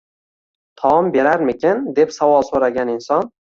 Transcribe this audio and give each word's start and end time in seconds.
Taom 0.83 1.09
berarmikan, 1.17 1.85
deb 2.01 2.17
savol 2.19 2.49
so‘ragan 2.51 2.97
inson 2.99 3.33